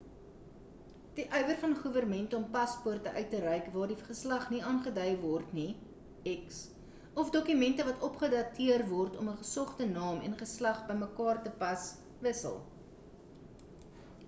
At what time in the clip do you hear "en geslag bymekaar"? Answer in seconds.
10.29-11.41